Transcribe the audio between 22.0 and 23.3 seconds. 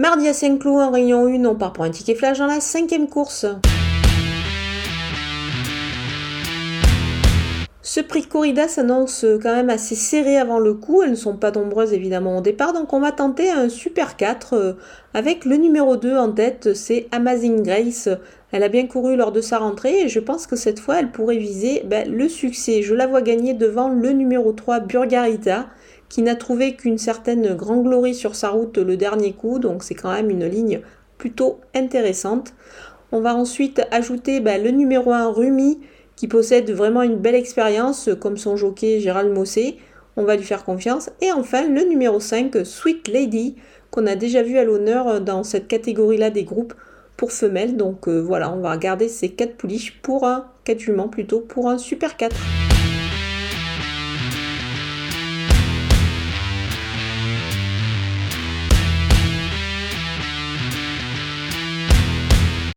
le succès. Je la vois